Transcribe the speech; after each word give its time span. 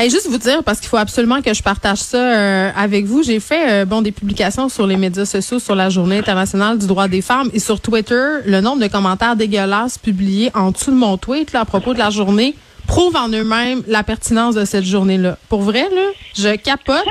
Hey, 0.00 0.10
juste 0.10 0.28
vous 0.28 0.38
dire, 0.38 0.62
parce 0.62 0.78
qu'il 0.78 0.88
faut 0.88 0.96
absolument 0.96 1.42
que 1.42 1.52
je 1.52 1.60
partage 1.60 1.98
ça 1.98 2.18
euh, 2.18 2.70
avec 2.76 3.04
vous, 3.04 3.24
j'ai 3.24 3.40
fait 3.40 3.68
euh, 3.68 3.84
bon 3.84 4.00
des 4.00 4.12
publications 4.12 4.68
sur 4.68 4.86
les 4.86 4.96
médias 4.96 5.24
sociaux 5.24 5.58
sur 5.58 5.74
la 5.74 5.90
Journée 5.90 6.18
internationale 6.18 6.78
du 6.78 6.86
droit 6.86 7.08
des 7.08 7.20
femmes 7.20 7.50
et 7.52 7.58
sur 7.58 7.80
Twitter, 7.80 8.24
le 8.46 8.60
nombre 8.60 8.80
de 8.80 8.86
commentaires 8.86 9.34
dégueulasses 9.34 9.98
publiés 9.98 10.52
en 10.54 10.70
dessous 10.70 10.92
de 10.92 10.96
mon 10.96 11.16
tweet 11.16 11.52
là, 11.52 11.60
à 11.62 11.64
propos 11.64 11.94
de 11.94 11.98
la 11.98 12.10
journée 12.10 12.54
prouve 12.86 13.16
en 13.16 13.28
eux-mêmes 13.28 13.82
la 13.88 14.04
pertinence 14.04 14.54
de 14.54 14.64
cette 14.64 14.84
journée-là. 14.84 15.36
Pour 15.48 15.62
vrai, 15.62 15.88
là, 15.94 16.06
je 16.36 16.54
capote. 16.56 17.04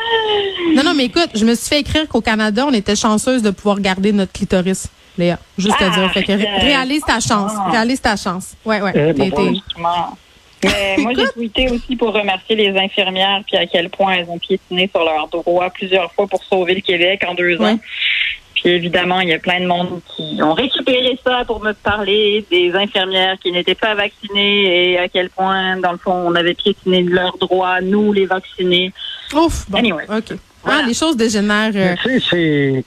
Non, 0.75 0.83
non, 0.83 0.94
mais 0.95 1.05
écoute, 1.05 1.30
je 1.35 1.45
me 1.45 1.53
suis 1.55 1.67
fait 1.67 1.81
écrire 1.81 2.08
qu'au 2.08 2.22
Canada, 2.22 2.66
on 2.67 2.73
était 2.73 2.95
chanceuse 2.95 3.41
de 3.44 3.52
pouvoir 3.52 3.80
garder 3.81 4.11
notre 4.13 4.31
clitoris, 4.31 4.88
Léa. 5.19 5.38
Juste 5.58 5.75
à 5.81 5.89
dire. 5.89 6.09
Fait 6.13 6.23
que 6.23 6.31
ré- 6.31 6.47
réalise 6.61 7.02
ta 7.05 7.19
chance. 7.19 7.52
Réalise 7.69 8.02
ta 8.02 8.16
chance. 8.16 8.53
Ouais, 8.66 8.81
ouais. 8.81 8.94
Euh, 8.95 9.13
T'es-. 9.13 9.30
Mais 10.63 10.95
moi, 11.03 11.11
j'ai 11.16 11.27
tweeté 11.34 11.70
aussi 11.70 11.95
pour 11.95 12.13
remercier 12.13 12.55
les 12.55 12.77
infirmières 12.77 13.41
puis 13.47 13.57
à 13.57 13.66
quel 13.66 13.89
point 13.89 14.13
elles 14.13 14.29
ont 14.29 14.39
piétiné 14.39 14.89
sur 14.93 15.03
leurs 15.03 15.27
droits 15.27 15.70
plusieurs 15.70 16.11
fois 16.13 16.27
pour 16.27 16.43
sauver 16.43 16.75
le 16.75 16.81
Québec 16.81 17.23
en 17.27 17.33
deux 17.33 17.57
Ouais. 17.57 17.66
ans. 17.71 17.80
Puis 18.55 18.70
évidemment, 18.71 19.20
il 19.20 19.30
y 19.30 19.33
a 19.33 19.38
plein 19.39 19.59
de 19.61 19.67
monde 19.67 20.02
qui 20.16 20.39
ont 20.41 20.53
récupéré 20.53 21.17
ça 21.23 21.43
pour 21.45 21.61
me 21.61 21.73
parler 21.73 22.43
des 22.49 22.73
infirmières 22.73 23.35
qui 23.41 23.52
n'étaient 23.52 23.75
pas 23.75 23.93
vaccinées 23.93 24.93
et 24.93 24.97
à 24.97 25.07
quel 25.07 25.30
point, 25.30 25.77
dans 25.77 25.91
le 25.91 25.99
fond, 25.99 26.13
on 26.25 26.33
avait 26.33 26.55
piétiné 26.55 27.03
leurs 27.03 27.38
droits, 27.38 27.81
nous, 27.81 28.11
les 28.13 28.25
vaccinés. 28.25 28.91
Ouf. 29.35 29.69
Bon. 29.69 29.78
Anyway. 29.78 30.05
OK. 30.09 30.33
Voilà. 30.63 30.81
Ah, 30.83 30.88
les 30.88 30.95
choses 30.95 31.16
dégénèrent. 31.16 31.72
euh, 31.75 31.94
Mais 31.94 31.97
tu 31.97 32.19
sais, 32.19 32.25
c'est. 32.31 32.83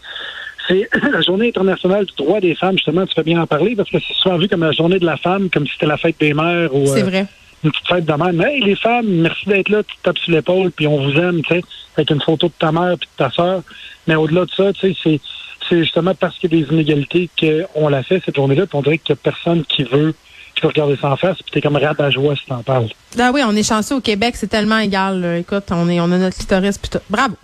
C'est 0.68 0.88
la 1.12 1.20
journée 1.20 1.48
internationale 1.48 2.04
du 2.04 2.14
droit 2.16 2.41
des 2.41 2.54
femmes, 2.56 2.76
justement, 2.76 3.06
tu 3.06 3.14
fais 3.14 3.22
bien 3.22 3.41
en 3.41 3.46
parler, 3.46 3.74
parce 3.76 3.88
que 3.91 3.98
c'est 4.00 4.14
souvent 4.14 4.38
vu 4.38 4.48
comme 4.48 4.62
la 4.64 4.72
journée 4.72 4.98
de 4.98 5.06
la 5.06 5.16
femme, 5.16 5.50
comme 5.50 5.66
si 5.66 5.72
c'était 5.72 5.86
la 5.86 5.96
fête 5.96 6.16
des 6.20 6.34
mères 6.34 6.74
ou 6.74 6.86
c'est 6.86 7.02
euh, 7.02 7.06
vrai. 7.06 7.26
Une 7.64 7.70
petite 7.70 7.89
fête 7.89 8.05
de. 8.05 8.12
Mais 8.33 8.55
hey, 8.55 8.62
les 8.62 8.77
femmes, 8.77 9.06
merci 9.06 9.48
d'être 9.48 9.69
là, 9.69 9.83
tu 9.83 9.94
te 9.97 10.03
tapes 10.03 10.19
sur 10.19 10.33
l'épaule, 10.33 10.70
puis 10.70 10.86
on 10.86 11.03
vous 11.03 11.16
aime, 11.19 11.42
tu 11.42 11.55
sais, 11.55 11.62
avec 11.97 12.11
une 12.11 12.20
photo 12.20 12.48
de 12.48 12.53
ta 12.58 12.72
mère 12.72 12.97
puis 12.98 13.08
de 13.12 13.25
ta 13.25 13.30
soeur. 13.30 13.62
Mais 14.06 14.14
au-delà 14.14 14.44
de 14.44 14.50
ça, 14.50 14.72
tu 14.72 14.80
sais, 14.80 14.97
c'est, 15.03 15.20
c'est 15.69 15.78
justement 15.78 16.14
parce 16.14 16.38
qu'il 16.38 16.53
y 16.53 16.62
a 16.62 16.64
des 16.64 16.72
inégalités 16.72 17.28
qu'on 17.38 17.88
l'a 17.88 18.03
fait 18.03 18.22
cette 18.25 18.36
journée-là, 18.36 18.66
puis 18.66 18.77
on 18.77 18.83
dirait 18.83 18.98
qu'il 18.98 19.11
y 19.11 19.12
a 19.12 19.20
personne 19.22 19.64
qui 19.64 19.84
veut, 19.84 20.14
qui 20.61 20.66
veut 20.66 20.69
regarder 20.69 20.97
ça 21.00 21.11
en 21.11 21.16
face, 21.16 21.36
puis 21.39 21.53
t'es 21.53 21.61
comme 21.61 21.77
rabat 21.77 22.05
à 22.05 22.11
joie 22.11 22.34
si 22.36 22.47
t'en 22.47 22.62
parles. 22.62 22.89
Ah 23.19 23.30
oui, 23.34 23.41
on 23.44 23.56
est 23.56 23.62
chanceux 23.62 23.97
au 23.97 24.00
Québec, 24.00 24.34
c'est 24.36 24.47
tellement 24.47 24.78
égal. 24.78 25.20
là. 25.20 25.39
Écoute, 25.39 25.64
on 25.70 25.89
est, 25.89 26.00
on 26.00 26.05
a 26.12 26.19
notre 26.19 26.36
clitoris 26.36 26.78
puis 26.78 26.91
tout. 26.91 27.00
Bravo. 27.08 27.34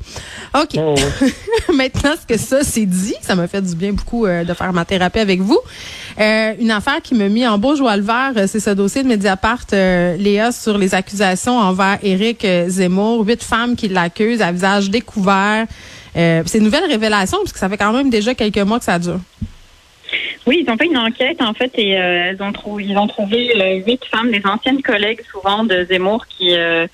OK. 0.54 0.78
Oh. 0.78 0.94
Maintenant, 1.74 2.12
ce 2.20 2.26
que 2.26 2.38
ça 2.38 2.62
c'est 2.62 2.86
dit, 2.86 3.16
ça 3.20 3.34
m'a 3.34 3.48
fait 3.48 3.62
du 3.62 3.74
bien 3.74 3.92
beaucoup 3.92 4.26
euh, 4.26 4.44
de 4.44 4.54
faire 4.54 4.72
ma 4.72 4.84
thérapie 4.84 5.18
avec 5.18 5.40
vous. 5.40 5.58
Euh, 6.18 6.54
une 6.60 6.70
affaire 6.70 7.02
qui 7.02 7.14
m'a 7.14 7.28
mis 7.28 7.46
en 7.46 7.58
beau 7.58 7.74
joie 7.74 7.96
le 7.96 8.02
vert, 8.02 8.32
euh, 8.36 8.46
c'est 8.46 8.60
ce 8.60 8.70
dossier 8.70 9.02
de 9.02 9.08
Mediapart, 9.08 9.66
euh, 9.72 10.16
Léa, 10.16 10.52
sur 10.52 10.78
les 10.78 10.94
accusations 10.94 11.58
envers 11.58 11.98
Éric 12.02 12.46
Zemmour. 12.68 13.26
Huit 13.26 13.42
femmes 13.42 13.76
qui 13.76 13.88
l'accusent 13.88 14.42
à 14.42 14.52
visage 14.52 14.90
découvert. 14.90 15.66
C'est 16.14 16.54
une 16.54 16.64
nouvelle 16.64 16.86
révélation 16.88 17.36
puisque 17.40 17.58
ça 17.58 17.68
fait 17.68 17.76
quand 17.76 17.92
même 17.92 18.08
déjà 18.08 18.34
quelques 18.34 18.56
mois 18.58 18.78
que 18.78 18.86
ça 18.86 18.98
dure. 18.98 19.20
Oui, 20.46 20.62
ils 20.64 20.70
ont 20.70 20.76
fait 20.76 20.86
une 20.86 20.96
enquête 20.98 21.42
en 21.42 21.54
fait 21.54 21.72
et 21.76 21.98
euh, 21.98 22.30
elles 22.30 22.42
ont 22.42 22.52
trouvé, 22.52 22.84
ils 22.84 22.96
ont 22.96 23.08
trouvé 23.08 23.52
euh, 23.60 23.84
huit 23.84 24.04
femmes, 24.04 24.30
des 24.30 24.42
anciennes 24.46 24.82
collègues 24.82 25.22
souvent 25.30 25.64
de 25.64 25.84
Zemmour 25.84 26.26
qui 26.26 26.54
euh, 26.54 26.86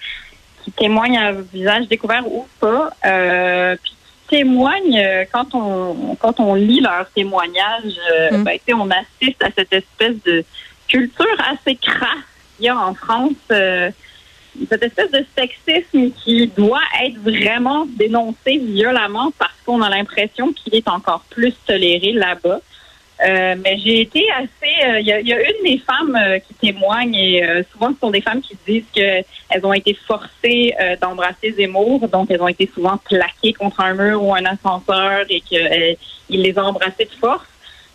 qui 0.64 0.72
témoignent 0.72 1.18
à 1.18 1.32
visage 1.32 1.88
découvert 1.88 2.26
ou 2.26 2.46
pas, 2.60 2.90
euh, 3.04 3.76
puis 3.82 3.92
qui 3.92 4.36
témoignent 4.36 4.98
euh, 4.98 5.24
quand 5.32 5.54
on 5.54 6.14
quand 6.16 6.40
on 6.40 6.54
lit 6.54 6.80
leurs 6.80 7.10
témoignages, 7.10 7.98
euh, 8.12 8.38
Mm. 8.38 8.44
ben, 8.44 8.58
on 8.74 8.90
assiste 8.90 9.42
à 9.44 9.48
cette 9.54 9.72
espèce 9.72 10.16
de 10.24 10.44
culture 10.88 11.26
assez 11.50 11.76
crasse 11.76 12.24
qu'il 12.56 12.66
y 12.66 12.68
a 12.68 12.76
en 12.78 12.94
France. 12.94 13.32
euh, 13.50 13.90
cette 14.68 14.82
espèce 14.82 15.10
de 15.10 15.24
sexisme 15.36 16.10
qui 16.22 16.46
doit 16.48 16.82
être 17.04 17.18
vraiment 17.20 17.86
dénoncé 17.86 18.58
violemment 18.58 19.32
parce 19.38 19.54
qu'on 19.64 19.80
a 19.80 19.88
l'impression 19.88 20.52
qu'il 20.52 20.74
est 20.74 20.88
encore 20.88 21.24
plus 21.30 21.54
toléré 21.66 22.12
là-bas. 22.12 22.60
Euh, 23.20 23.54
mais 23.62 23.78
j'ai 23.78 24.00
été 24.00 24.24
assez. 24.32 24.84
euh, 24.84 25.00
Il 25.00 25.06
y, 25.06 25.12
a, 25.12 25.20
il 25.20 25.28
y 25.28 25.32
a 25.32 25.40
une 25.40 25.64
des 25.64 25.78
femmes 25.78 26.16
euh, 26.16 26.38
qui 26.40 26.54
témoigne 26.54 27.14
et 27.14 27.44
euh, 27.44 27.62
souvent 27.70 27.92
ce 27.92 28.00
sont 28.00 28.10
des 28.10 28.20
femmes 28.20 28.40
qui 28.40 28.56
disent 28.66 28.84
que 28.94 29.22
elles 29.50 29.64
ont 29.64 29.72
été 29.72 29.94
forcées 29.94 30.74
euh, 30.80 30.96
d'embrasser 31.00 31.52
Zemmour, 31.52 32.08
donc 32.08 32.30
elles 32.30 32.42
ont 32.42 32.48
été 32.48 32.68
souvent 32.74 32.96
plaquées 32.96 33.52
contre 33.52 33.80
un 33.80 33.94
mur 33.94 34.24
ou 34.24 34.34
un 34.34 34.44
ascenseur 34.44 35.24
et 35.28 35.40
qu'il 35.40 35.96
les 36.30 36.58
a 36.58 36.64
embrassées 36.64 37.04
de 37.04 37.18
force. 37.20 37.46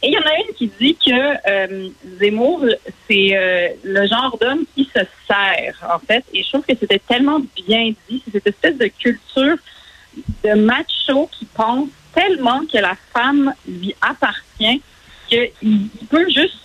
Et 0.01 0.09
il 0.09 0.13
y 0.13 0.17
en 0.17 0.21
a 0.21 0.35
une 0.47 0.53
qui 0.55 0.71
dit 0.79 0.95
que 0.95 1.11
euh, 1.49 1.89
Zemmour, 2.19 2.63
c'est 3.09 3.35
euh, 3.35 3.69
le 3.83 4.07
genre 4.07 4.37
d'homme 4.39 4.63
qui 4.75 4.85
se 4.85 5.01
sert, 5.27 5.75
en 5.91 5.97
fait. 5.99 6.23
Et 6.33 6.43
je 6.43 6.49
trouve 6.49 6.63
que 6.65 6.75
c'était 6.79 6.99
tellement 6.99 7.41
bien 7.67 7.91
dit, 8.07 8.21
c'est 8.23 8.31
cette 8.31 8.47
espèce 8.47 8.77
de 8.77 8.87
culture 8.87 9.57
de 10.43 10.53
macho 10.53 11.27
qui 11.31 11.45
pense 11.45 11.89
tellement 12.13 12.61
que 12.71 12.77
la 12.77 12.95
femme 13.11 13.53
lui 13.67 13.95
appartient 14.01 14.81
qu'il 15.27 15.49
il 15.61 15.89
peut 16.09 16.25
juste 16.29 16.55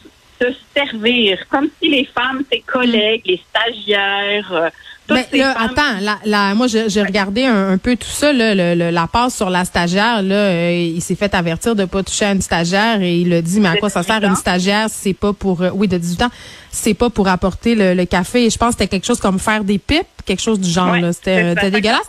se 0.41 0.47
servir, 0.75 1.39
comme 1.51 1.69
si 1.81 1.89
les 1.89 2.05
femmes, 2.05 2.43
ses 2.51 2.61
collègues, 2.61 3.23
les 3.27 3.41
stagiaires, 3.51 4.51
euh, 4.53 4.71
Mais 5.09 5.27
là, 5.33 5.55
femmes- 5.55 5.71
attends, 5.71 6.01
la, 6.01 6.19
la- 6.25 6.55
moi 6.55 6.67
j'ai 6.69 7.03
regardé 7.03 7.45
un, 7.45 7.71
un 7.73 7.79
peu 7.79 7.97
tout 7.97 8.09
ça, 8.09 8.33
là, 8.33 8.55
le- 8.55 8.75
le- 8.75 8.91
la 8.91 9.07
passe 9.07 9.37
sur 9.37 9.51
la 9.51 9.65
stagiaire. 9.65 10.23
Là, 10.23 10.35
euh, 10.35 10.91
il 10.97 11.01
s'est 11.03 11.15
fait 11.17 11.35
avertir 11.35 11.77
de 11.77 11.85
pas 11.85 12.03
toucher 12.03 12.25
à 12.25 12.33
une 12.33 12.41
stagiaire 12.43 13.03
et 13.03 13.17
il 13.19 13.33
a 13.33 13.43
dit 13.43 13.61
mais 13.61 13.69
à 13.69 13.77
quoi 13.77 13.89
ça 13.91 14.01
18 14.01 14.13
sert 14.21 14.29
une 14.31 14.37
stagiaire 14.37 14.89
si 14.89 14.97
c'est 15.03 15.15
pas 15.15 15.33
pour 15.33 15.63
euh, 15.63 15.71
oui 15.75 15.87
de 15.87 15.99
18 15.99 16.23
ans, 16.23 16.31
c'est 16.71 16.95
pas 16.95 17.11
pour 17.11 17.29
apporter 17.29 17.75
le, 17.75 17.95
le 17.95 18.05
café. 18.05 18.45
Et 18.47 18.51
je 18.51 18.59
pense 18.59 18.75
que 18.75 18.81
c'était 18.81 18.89
quelque 18.89 19.07
chose 19.07 19.21
comme 19.21 19.39
faire 19.39 19.63
des 19.65 19.79
pipes, 19.79 20.07
quelque 20.25 20.43
chose 20.43 20.59
du 20.61 20.71
genre. 20.71 20.93
Ouais, 20.93 21.01
là. 21.03 21.13
C'était 21.13 21.55
dégueulasse. 21.71 22.01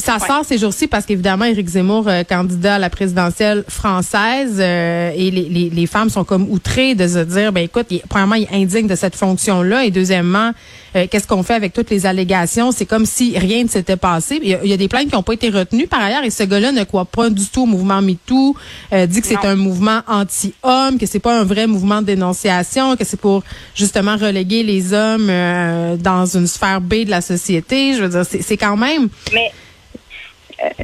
Ça 0.00 0.16
Ouais. 0.20 0.26
sort 0.26 0.44
ces 0.44 0.58
jours-ci 0.58 0.86
parce 0.86 1.06
qu'évidemment, 1.06 1.44
Éric 1.44 1.68
Zemmour, 1.68 2.08
euh, 2.08 2.24
candidat 2.24 2.74
à 2.76 2.78
la 2.78 2.90
présidentielle 2.90 3.64
française, 3.68 4.56
euh, 4.58 5.12
et 5.14 5.30
les, 5.30 5.48
les, 5.48 5.70
les 5.70 5.86
femmes 5.86 6.10
sont 6.10 6.24
comme 6.24 6.50
outrées 6.50 6.94
de 6.94 7.06
se 7.06 7.18
dire, 7.20 7.52
ben 7.52 7.64
écoute, 7.64 7.86
il, 7.90 8.00
premièrement, 8.08 8.34
il 8.36 8.44
est 8.44 8.54
indigne 8.62 8.86
de 8.86 8.94
cette 8.96 9.16
fonction-là, 9.16 9.84
et 9.84 9.90
deuxièmement, 9.90 10.52
euh, 10.96 11.06
qu'est-ce 11.10 11.26
qu'on 11.26 11.42
fait 11.42 11.54
avec 11.54 11.72
toutes 11.72 11.90
les 11.90 12.06
allégations? 12.06 12.72
C'est 12.72 12.86
comme 12.86 13.06
si 13.06 13.38
rien 13.38 13.62
ne 13.62 13.68
s'était 13.68 13.96
passé. 13.96 14.40
Il 14.42 14.48
y, 14.48 14.54
a, 14.54 14.58
il 14.64 14.70
y 14.70 14.72
a 14.72 14.76
des 14.76 14.88
plaintes 14.88 15.08
qui 15.08 15.14
n'ont 15.14 15.22
pas 15.22 15.34
été 15.34 15.48
retenues 15.50 15.86
par 15.86 16.00
ailleurs, 16.02 16.24
et 16.24 16.30
ce 16.30 16.42
gars-là 16.42 16.72
ne 16.72 16.84
croit 16.84 17.04
pas 17.04 17.30
du 17.30 17.46
tout 17.46 17.62
au 17.62 17.66
mouvement 17.66 18.02
MeToo, 18.02 18.56
euh, 18.92 19.06
dit 19.06 19.20
que 19.20 19.26
c'est 19.26 19.44
un 19.44 19.56
mouvement 19.56 20.00
anti-homme, 20.08 20.98
que 20.98 21.06
c'est 21.06 21.18
pas 21.20 21.38
un 21.40 21.44
vrai 21.44 21.66
mouvement 21.66 22.00
de 22.00 22.06
dénonciation, 22.06 22.96
que 22.96 23.04
c'est 23.04 23.20
pour 23.20 23.42
justement 23.74 24.16
reléguer 24.16 24.62
les 24.62 24.92
hommes 24.92 25.28
euh, 25.30 25.96
dans 25.96 26.26
une 26.26 26.46
sphère 26.46 26.80
B 26.80 27.04
de 27.04 27.10
la 27.10 27.20
société. 27.20 27.94
Je 27.94 28.02
veux 28.02 28.08
dire, 28.08 28.24
c'est 28.28 28.42
c'est 28.42 28.56
quand 28.56 28.76
même... 28.76 29.08
Mais, 29.32 29.50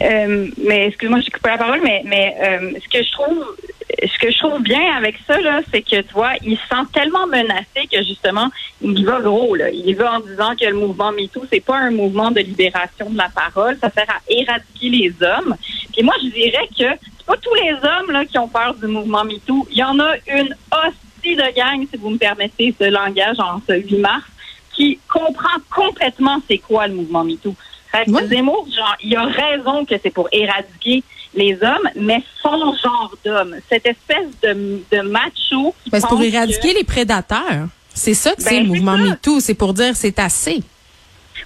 euh, 0.02 0.48
mais 0.58 0.86
excuse-moi, 0.86 1.20
j'ai 1.20 1.30
coupé 1.30 1.50
la 1.50 1.58
parole, 1.58 1.80
mais, 1.82 2.02
mais 2.04 2.36
euh, 2.42 2.72
ce 2.82 2.88
que 2.88 3.04
je 3.04 3.12
trouve, 3.12 3.56
ce 4.02 4.18
que 4.18 4.30
je 4.30 4.38
trouve 4.38 4.62
bien 4.62 4.96
avec 4.96 5.16
ça, 5.26 5.40
là, 5.40 5.60
c'est 5.70 5.82
que 5.82 6.00
tu 6.00 6.12
vois, 6.12 6.32
il 6.42 6.56
se 6.56 6.66
sent 6.68 6.82
tellement 6.92 7.26
menacé 7.26 7.86
que 7.90 8.02
justement, 8.02 8.48
il 8.80 9.04
va 9.04 9.20
gros, 9.20 9.54
là. 9.54 9.70
Il 9.70 9.94
va 9.96 10.14
en 10.14 10.20
disant 10.20 10.54
que 10.58 10.66
le 10.66 10.76
mouvement 10.76 11.12
MeToo, 11.12 11.44
c'est 11.52 11.64
pas 11.64 11.76
un 11.76 11.90
mouvement 11.90 12.30
de 12.30 12.40
libération 12.40 13.10
de 13.10 13.18
la 13.18 13.28
parole, 13.28 13.76
ça 13.80 13.90
sert 13.90 14.08
à 14.08 14.20
éradiquer 14.28 14.88
les 14.88 15.12
hommes. 15.20 15.54
Puis 15.92 16.02
moi, 16.02 16.14
je 16.22 16.28
dirais 16.28 16.68
que 16.68 16.98
c'est 17.02 17.26
pas 17.26 17.36
tous 17.36 17.54
les 17.54 17.72
hommes 17.72 18.12
là 18.12 18.24
qui 18.24 18.38
ont 18.38 18.48
peur 18.48 18.74
du 18.74 18.86
mouvement 18.86 19.24
MeToo. 19.24 19.66
Il 19.70 19.78
y 19.78 19.84
en 19.84 19.98
a 19.98 20.14
une 20.26 20.54
hostie 20.72 21.36
de 21.36 21.54
gang, 21.54 21.86
si 21.90 21.98
vous 21.98 22.10
me 22.10 22.18
permettez 22.18 22.74
ce 22.78 22.84
langage 22.84 23.38
en 23.40 23.60
ce 23.68 23.74
8 23.74 23.98
mars, 23.98 24.24
qui 24.74 24.98
comprend 25.08 25.58
complètement 25.74 26.40
c'est 26.48 26.58
quoi 26.58 26.86
le 26.86 26.94
mouvement 26.94 27.24
MeToo. 27.24 27.54
Fait 28.04 28.12
que. 28.12 28.26
Zemmour, 28.28 28.66
genre, 28.74 28.96
il 29.02 29.16
a 29.16 29.24
raison 29.24 29.84
que 29.84 29.94
c'est 30.02 30.10
pour 30.10 30.28
éradiquer 30.32 31.02
les 31.34 31.54
hommes, 31.62 31.88
mais 31.96 32.22
son 32.42 32.74
genre 32.82 33.14
d'homme, 33.24 33.56
cette 33.70 33.86
espèce 33.86 34.26
de, 34.42 34.80
de 34.90 35.00
macho 35.02 35.74
qui 35.84 35.90
Ben, 35.90 36.00
c'est 36.00 36.08
pour 36.08 36.22
éradiquer 36.22 36.72
que- 36.72 36.78
les 36.78 36.84
prédateurs. 36.84 37.68
C'est 37.94 38.14
ça 38.14 38.30
que 38.32 38.42
Ben, 38.42 38.48
c'est 38.48 38.60
le 38.60 38.66
c'est 38.66 38.68
mouvement. 38.68 38.96
MeToo. 38.98 39.40
C'est 39.40 39.54
pour 39.54 39.72
dire 39.74 39.94
c'est 39.96 40.18
assez. 40.18 40.62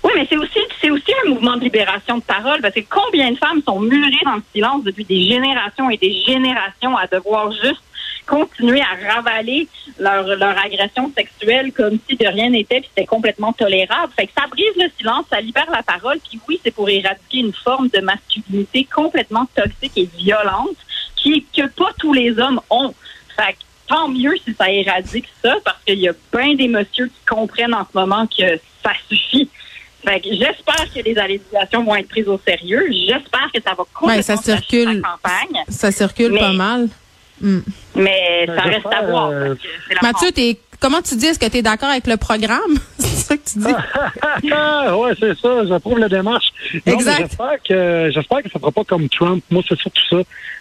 Oui, 0.02 0.12
mais 0.14 0.26
c'est 0.30 0.36
aussi, 0.36 0.58
c'est 0.80 0.90
aussi 0.90 1.12
un 1.26 1.30
mouvement 1.30 1.56
de 1.56 1.62
libération 1.64 2.16
de 2.18 2.22
parole, 2.22 2.60
parce 2.62 2.72
que 2.74 2.80
combien 2.88 3.30
de 3.32 3.36
femmes 3.36 3.60
sont 3.66 3.80
murées 3.80 4.12
dans 4.24 4.36
le 4.36 4.42
silence 4.54 4.82
depuis 4.84 5.04
des 5.04 5.24
générations 5.24 5.90
et 5.90 5.96
des 5.98 6.22
générations 6.26 6.96
à 6.96 7.06
devoir 7.06 7.52
juste 7.52 7.82
continuer 8.30 8.80
à 8.80 9.12
ravaler 9.14 9.66
leur, 9.98 10.24
leur 10.36 10.56
agression 10.56 11.12
sexuelle 11.16 11.72
comme 11.72 11.98
si 12.08 12.16
de 12.16 12.26
rien 12.26 12.48
n'était, 12.50 12.80
puis 12.80 12.88
c'était 12.94 13.06
complètement 13.06 13.52
tolérable. 13.52 14.12
Fait 14.16 14.26
que 14.28 14.32
ça 14.38 14.46
brise 14.46 14.74
le 14.76 14.88
silence, 14.96 15.26
ça 15.30 15.40
libère 15.40 15.68
la 15.70 15.82
parole, 15.82 16.18
puis 16.28 16.38
oui, 16.48 16.60
c'est 16.64 16.70
pour 16.70 16.88
éradiquer 16.88 17.38
une 17.38 17.52
forme 17.52 17.88
de 17.88 18.00
masculinité 18.00 18.84
complètement 18.94 19.46
toxique 19.54 19.92
et 19.96 20.08
violente 20.16 20.76
qui 21.16 21.44
que 21.54 21.66
pas 21.66 21.90
tous 21.98 22.12
les 22.12 22.38
hommes 22.38 22.60
ont. 22.70 22.94
Fait 23.36 23.52
que 23.54 23.58
tant 23.88 24.08
mieux 24.08 24.36
si 24.46 24.54
ça 24.54 24.70
éradique 24.70 25.28
ça, 25.42 25.56
parce 25.64 25.78
qu'il 25.84 25.98
y 25.98 26.08
a 26.08 26.12
bien 26.32 26.54
des 26.54 26.68
messieurs 26.68 27.06
qui 27.08 27.26
comprennent 27.28 27.74
en 27.74 27.84
ce 27.84 27.98
moment 27.98 28.26
que 28.26 28.58
ça 28.84 28.92
suffit. 29.08 29.48
Fait 30.04 30.20
que 30.20 30.28
j'espère 30.32 30.86
que 30.94 31.00
les 31.04 31.18
allégations 31.18 31.84
vont 31.84 31.94
être 31.96 32.08
prises 32.08 32.28
au 32.28 32.38
sérieux. 32.46 32.86
J'espère 32.90 33.50
que 33.52 33.60
ça 33.60 33.70
va 33.70 33.84
complètement 33.92 34.06
Ouais, 34.06 34.22
ça 34.22 34.36
circule. 34.36 35.02
la 35.02 35.08
campagne. 35.10 35.62
Ça 35.68 35.90
circule 35.92 36.32
Mais- 36.32 36.40
pas 36.40 36.52
mal. 36.52 36.88
Hmm. 37.40 37.60
Mais 37.96 38.44
Ben, 38.46 38.56
ça 38.56 38.62
reste 38.62 38.86
à 38.86 39.02
voir. 39.06 39.30
euh, 39.30 39.54
Mathieu, 40.02 40.30
t'es, 40.32 40.58
comment 40.80 41.00
tu 41.02 41.16
dis? 41.16 41.26
Est-ce 41.26 41.38
que 41.38 41.46
tu 41.46 41.58
es 41.58 41.62
d'accord 41.62 41.88
avec 41.90 42.06
le 42.06 42.16
programme? 42.16 42.78
c'est 42.98 43.06
ça 43.06 43.36
que 43.36 43.42
tu 43.50 43.58
dis? 43.58 43.74
Ah, 44.52 44.96
ouais, 44.98 45.12
c'est 45.18 45.36
ça. 45.38 45.66
J'approuve 45.66 45.98
la 45.98 46.08
démarche. 46.08 46.46
Non, 46.74 46.80
mais 46.86 46.92
Exact. 46.94 47.18
J'espère 47.20 47.62
que 47.68 48.10
j'espère 48.12 48.42
que 48.42 48.50
ça 48.50 48.58
fera 48.58 48.72
pas 48.72 48.84
comme 48.84 49.08
Trump. 49.08 49.42
Moi, 49.50 49.62
c'est 49.68 49.78
surtout 49.78 50.02
ça. 50.10 50.16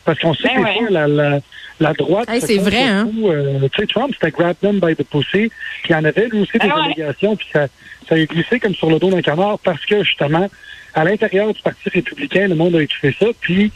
Parce 0.05 0.19
qu'on 0.19 0.33
sait 0.33 0.43
Ben 0.55 0.55
que 0.55 0.61
ouais. 0.63 0.73
des 0.73 0.79
fois, 0.79 0.89
la, 0.91 1.07
la, 1.07 1.39
la 1.79 1.93
droite. 1.93 2.29
Hey, 2.29 2.41
c'est 2.41 2.57
vrai, 2.57 2.83
hein? 2.83 3.09
euh, 3.25 3.67
tu 3.73 3.81
sais, 3.81 3.87
Trump, 3.87 4.13
c'était 4.13 4.31
grab 4.31 4.55
them 4.61 4.79
by 4.79 4.95
the 4.95 5.03
pussy. 5.03 5.49
Puis 5.83 5.89
il 5.89 5.91
y 5.91 5.95
en 5.95 6.03
avait, 6.05 6.27
lui 6.27 6.41
aussi, 6.41 6.53
des 6.53 6.59
Ben 6.67 6.73
ouais. 6.73 6.81
allégations. 6.85 7.35
Puis 7.35 7.47
ça, 7.53 7.67
ça 8.07 8.15
a 8.15 8.25
glissé 8.25 8.59
comme 8.59 8.73
sur 8.75 8.89
le 8.89 8.97
dos 8.99 9.09
d'un 9.11 9.21
canard 9.21 9.59
parce 9.59 9.85
que, 9.85 10.03
justement, 10.03 10.47
à 10.95 11.03
l'intérieur 11.03 11.53
du 11.53 11.61
Parti 11.61 11.89
républicain, 11.89 12.47
le 12.47 12.55
monde 12.55 12.75
a 12.75 12.81
étouffé 12.81 13.15
ça. 13.19 13.27
Puis 13.41 13.71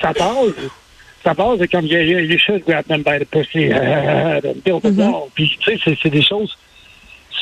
ça 0.00 0.12
passe. 0.14 0.52
Ça 1.24 1.34
passe 1.34 1.58
de 1.58 1.66
comme, 1.66 1.86
you 1.86 2.38
should 2.38 2.64
grab 2.66 2.84
them 2.86 3.02
by 3.02 3.18
the 3.20 3.24
pussy. 3.26 3.68
build 4.64 4.84
a 4.84 4.90
Mhm. 4.90 4.98
wall. 4.98 5.28
Puis, 5.34 5.56
tu 5.60 5.78
sais, 5.78 5.96
c'est- 6.02 6.10
des 6.10 6.22
choses 6.22 6.56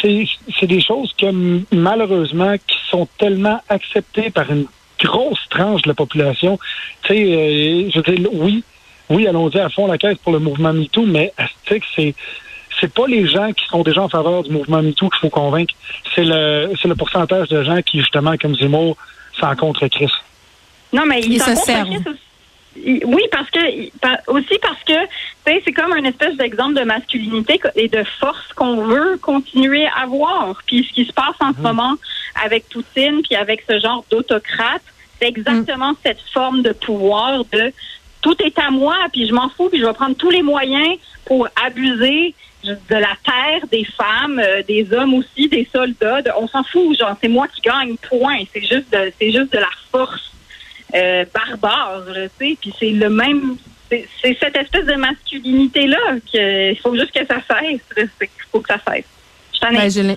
c'est 0.01 0.25
c'est 0.59 0.67
des 0.67 0.81
choses 0.81 1.13
que 1.19 1.27
malheureusement 1.75 2.55
qui 2.67 2.77
sont 2.89 3.07
tellement 3.19 3.61
acceptées 3.69 4.31
par 4.31 4.51
une 4.51 4.65
grosse 5.03 5.41
tranche 5.51 5.83
de 5.83 5.89
la 5.89 5.95
population. 5.95 6.59
Tu 7.03 7.09
sais, 7.15 7.23
euh, 7.23 7.91
je 7.91 7.97
veux 8.01 8.17
dire, 8.17 8.29
oui, 8.33 8.63
oui, 9.11 9.27
allons-y 9.27 9.59
à 9.59 9.69
fond 9.69 9.87
la 9.87 9.99
caisse 9.99 10.17
pour 10.19 10.33
le 10.33 10.39
mouvement 10.39 10.73
MeToo, 10.73 11.05
mais 11.05 11.33
tu 11.39 11.45
sais 11.75 11.81
que 11.81 11.87
c'est 11.97 12.15
c'est 12.81 12.93
pas 12.95 13.07
les 13.07 13.27
gens 13.29 13.53
qui 13.53 13.67
sont 13.67 13.83
déjà 13.83 14.01
en 14.03 14.09
faveur 14.09 14.43
du 14.43 14.51
mouvement 14.51 14.81
MeToo 14.83 15.11
qu'il 15.11 15.19
faut 15.21 15.29
convaincre. 15.29 15.75
C'est 16.15 16.25
le 16.25 16.73
c'est 16.81 16.89
le 16.89 16.95
pourcentage 16.95 17.49
de 17.49 17.63
gens 17.63 17.83
qui, 17.83 17.99
justement, 17.99 18.37
comme 18.41 18.55
Zemmour, 18.57 18.97
s'en 19.39 19.55
contre 19.57 19.87
Chris. 19.89 20.11
Non, 20.95 21.05
mais 21.07 21.21
Ils 21.21 21.35
ils 21.35 21.41
se 21.41 21.55
s'en 21.55 21.63
servent. 21.63 21.89
Oui, 22.77 23.23
parce 23.33 23.51
que 23.51 23.59
aussi 24.31 24.59
parce 24.63 24.83
que 24.85 24.93
c'est 25.45 25.73
comme 25.73 25.93
un 25.93 26.05
espèce 26.05 26.37
d'exemple 26.37 26.75
de 26.75 26.85
masculinité 26.85 27.61
et 27.75 27.89
de 27.89 28.05
force 28.21 28.53
qu'on 28.55 28.77
veut 28.83 29.19
continuer 29.19 29.87
à 30.01 30.07
voir. 30.07 30.55
Puis 30.67 30.85
ce 30.89 30.93
qui 30.95 31.05
se 31.05 31.13
passe 31.13 31.35
en 31.41 31.53
ce 31.53 31.61
moment 31.61 31.95
avec 32.45 32.69
Poutine, 32.69 33.23
puis 33.23 33.35
avec 33.35 33.65
ce 33.69 33.81
genre 33.81 34.05
d'autocrate, 34.11 34.83
c'est 35.21 35.29
exactement 35.29 35.95
cette 36.05 36.21
forme 36.33 36.63
de 36.63 36.73
pouvoir 36.73 37.45
de 37.53 37.73
tout 38.23 38.37
est 38.43 38.59
à 38.59 38.71
moi, 38.71 38.97
puis 39.13 39.27
je 39.27 39.33
m'en 39.35 39.49
fous, 39.49 39.69
puis 39.69 39.81
je 39.81 39.87
vais 39.87 39.93
prendre 39.95 40.15
tous 40.17 40.31
les 40.31 40.43
moyens 40.43 40.97
pour 41.25 41.49
abuser 41.65 42.35
de 42.63 42.75
la 42.95 43.15
terre, 43.25 43.67
des 43.73 43.85
femmes, 43.85 44.39
euh, 44.39 44.63
des 44.69 44.93
hommes 44.93 45.15
aussi, 45.15 45.49
des 45.49 45.67
soldats. 45.73 46.21
de- 46.23 46.31
on 46.39 46.47
s'en 46.47 46.63
fout, 46.63 46.97
genre 46.99 47.17
c'est 47.21 47.29
moi 47.29 47.49
qui 47.49 47.63
gagne. 47.63 47.97
Point. 48.09 48.41
C'est 48.53 48.61
juste 48.61 48.93
de, 48.93 49.11
c'est 49.19 49.33
juste 49.33 49.53
de 49.53 49.59
la 49.59 49.71
force 49.91 50.30
euh, 50.95 51.25
barbare, 51.33 52.05
tu 52.07 52.13
sais. 52.39 52.57
Puis 52.61 52.75
c'est 52.79 52.91
le 52.91 53.09
même, 53.11 53.57
c'est 53.91 54.37
cette 54.39 54.57
espèce 54.57 54.87
de 54.87 54.95
masculinité 54.95 55.87
là 55.87 55.99
qu'il 56.27 56.79
faut 56.79 56.95
juste 56.95 57.13
que 57.13 57.27
ça 57.27 57.41
cesse. 57.49 58.09
qu'il 58.19 58.29
faut 58.51 58.61
que 58.61 58.69
ça 58.69 58.81
cesse. 58.89 59.05
Ben, 59.61 60.17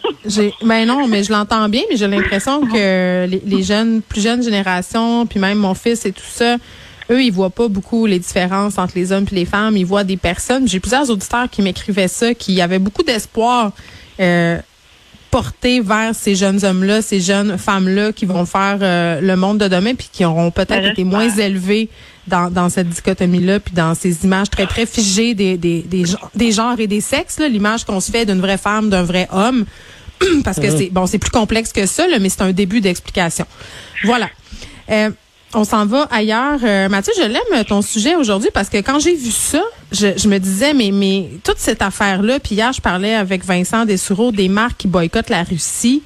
ben 0.61 0.87
non, 0.87 1.05
mais 1.05 1.21
je 1.21 1.31
l'entends 1.31 1.67
bien, 1.67 1.81
mais 1.89 1.97
j'ai 1.97 2.07
l'impression 2.07 2.65
que 2.65 3.25
les, 3.25 3.41
les 3.45 3.61
jeunes, 3.61 4.01
plus 4.01 4.21
jeunes 4.21 4.41
générations, 4.41 5.25
puis 5.25 5.37
même 5.37 5.57
mon 5.57 5.73
fils 5.73 6.05
et 6.05 6.13
tout 6.13 6.21
ça, 6.25 6.55
eux, 7.11 7.21
ils 7.21 7.31
voient 7.31 7.49
pas 7.49 7.67
beaucoup 7.67 8.05
les 8.05 8.19
différences 8.19 8.77
entre 8.77 8.93
les 8.95 9.11
hommes 9.11 9.25
et 9.31 9.35
les 9.35 9.45
femmes. 9.45 9.75
Ils 9.75 9.85
voient 9.85 10.03
des 10.03 10.17
personnes. 10.17 10.67
J'ai 10.67 10.79
plusieurs 10.79 11.09
auditeurs 11.09 11.49
qui 11.49 11.61
m'écrivaient 11.61 12.07
ça, 12.07 12.33
qui 12.33 12.61
avaient 12.61 12.79
beaucoup 12.79 13.03
d'espoir 13.03 13.73
euh, 14.19 14.59
porté 15.33 15.79
vers 15.81 16.13
ces 16.13 16.35
jeunes 16.35 16.63
hommes-là, 16.63 17.01
ces 17.01 17.19
jeunes 17.19 17.57
femmes-là 17.57 18.11
qui 18.13 18.27
vont 18.27 18.45
faire 18.45 18.77
euh, 18.83 19.19
le 19.19 19.35
monde 19.35 19.57
de 19.57 19.67
demain, 19.67 19.95
puis 19.95 20.07
qui 20.13 20.23
auront 20.25 20.51
peut-être 20.51 20.85
été 20.91 21.03
moins 21.03 21.27
élevés 21.27 21.89
dans, 22.27 22.51
dans 22.51 22.69
cette 22.69 22.87
dichotomie-là, 22.89 23.59
puis 23.59 23.73
dans 23.73 23.95
ces 23.95 24.25
images 24.25 24.51
très, 24.51 24.67
très 24.67 24.85
figées 24.85 25.33
des, 25.33 25.57
des, 25.57 25.81
des, 25.81 26.05
gen- 26.05 26.19
des 26.35 26.51
genres 26.51 26.79
et 26.79 26.85
des 26.85 27.01
sexes, 27.01 27.39
là, 27.39 27.47
l'image 27.49 27.83
qu'on 27.83 27.99
se 27.99 28.11
fait 28.11 28.27
d'une 28.27 28.41
vraie 28.41 28.59
femme, 28.59 28.91
d'un 28.91 29.01
vrai 29.01 29.27
homme, 29.31 29.65
parce 30.43 30.59
que 30.59 30.69
c'est 30.69 30.89
bon, 30.91 31.07
c'est 31.07 31.17
plus 31.17 31.31
complexe 31.31 31.73
que 31.73 31.87
ça, 31.87 32.07
là, 32.07 32.19
mais 32.19 32.29
c'est 32.29 32.43
un 32.43 32.51
début 32.53 32.79
d'explication. 32.79 33.47
Voilà. 34.03 34.29
Euh, 34.91 35.09
on 35.55 35.63
s'en 35.63 35.85
va 35.85 36.07
ailleurs. 36.11 36.59
Euh, 36.63 36.89
Mathieu, 36.89 37.13
je 37.17 37.23
l'aime 37.23 37.63
ton 37.65 37.81
sujet 37.81 38.15
aujourd'hui 38.15 38.49
parce 38.53 38.69
que 38.69 38.77
quand 38.77 38.99
j'ai 38.99 39.15
vu 39.15 39.31
ça, 39.31 39.61
je, 39.91 40.07
je 40.17 40.27
me 40.27 40.37
disais, 40.39 40.73
mais, 40.73 40.91
mais 40.91 41.29
toute 41.43 41.57
cette 41.57 41.81
affaire-là, 41.81 42.39
puis 42.39 42.55
hier, 42.55 42.73
je 42.73 42.81
parlais 42.81 43.15
avec 43.15 43.45
Vincent 43.45 43.85
Dessureau 43.85 44.31
des 44.31 44.49
marques 44.49 44.77
qui 44.77 44.87
boycottent 44.87 45.29
la 45.29 45.43
Russie. 45.43 46.01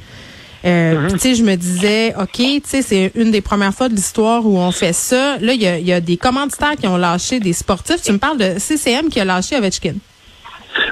Euh, 0.65 1.07
puis, 1.07 1.13
tu 1.13 1.19
sais, 1.19 1.35
je 1.35 1.43
me 1.43 1.55
disais, 1.55 2.13
OK, 2.19 2.37
tu 2.37 2.61
sais, 2.63 2.81
c'est 2.81 3.11
une 3.15 3.31
des 3.31 3.41
premières 3.41 3.73
fois 3.73 3.89
de 3.89 3.95
l'histoire 3.95 4.45
où 4.45 4.57
on 4.57 4.71
fait 4.71 4.93
ça. 4.93 5.37
Là, 5.39 5.53
il 5.53 5.61
y 5.61 5.67
a, 5.67 5.77
il 5.77 5.87
y 5.87 5.93
a 5.93 6.01
des 6.01 6.17
commanditaires 6.17 6.75
qui 6.79 6.87
ont 6.87 6.97
lâché 6.97 7.39
des 7.39 7.53
sportifs. 7.53 8.01
Tu 8.01 8.11
me 8.11 8.17
parles 8.17 8.37
de 8.37 8.59
CCM 8.59 9.09
qui 9.09 9.19
a 9.19 9.25
lâché 9.25 9.55
Ovechkin. 9.55 9.95